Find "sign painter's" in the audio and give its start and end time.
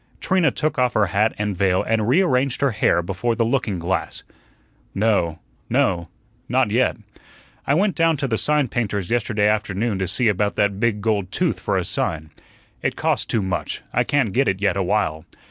8.39-9.11